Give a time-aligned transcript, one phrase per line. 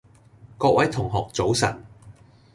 [0.57, 1.85] 各位同學早晨